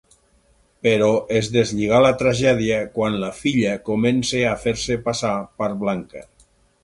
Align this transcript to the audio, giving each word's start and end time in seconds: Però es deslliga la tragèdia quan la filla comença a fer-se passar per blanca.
Però 0.85 1.09
es 1.39 1.49
deslliga 1.55 1.99
la 2.05 2.09
tragèdia 2.21 2.79
quan 2.97 3.19
la 3.25 3.31
filla 3.41 3.75
comença 3.91 4.43
a 4.53 4.57
fer-se 4.65 4.97
passar 5.09 5.35
per 5.61 5.69
blanca. 5.85 6.27